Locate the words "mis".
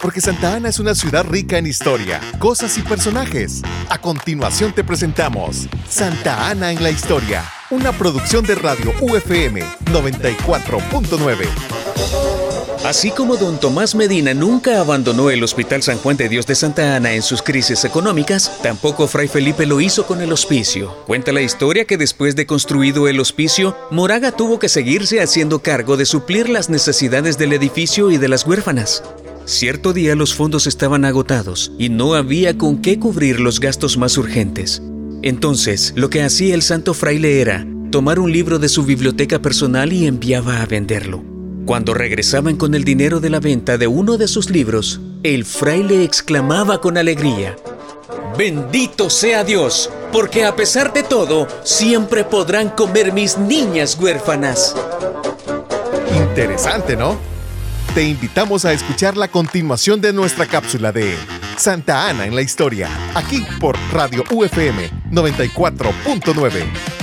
53.14-53.38